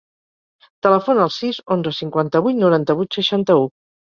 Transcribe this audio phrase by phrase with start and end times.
[0.87, 3.71] Telefona al sis, onze, cinquanta-vuit, noranta-vuit, seixanta-u.